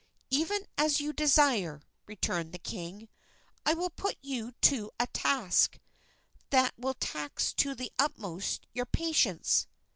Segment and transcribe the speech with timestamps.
[0.31, 3.07] "Even as you desire," returned the king,
[3.67, 5.77] "I will put you to a task
[6.49, 9.67] that will tax to the utmost your patience."